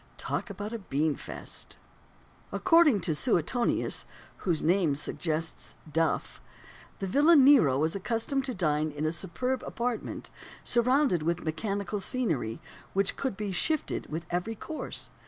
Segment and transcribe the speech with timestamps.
[0.17, 1.77] Talk about a bean feast!
[2.51, 6.41] According to Suetonius (whose name suggests "duff")
[6.97, 10.31] the villain Nero was accustomed to dine in a superb apartment,
[10.63, 12.59] surrounded with mechanical scenery,
[12.93, 15.11] which could be "shifted" with every course.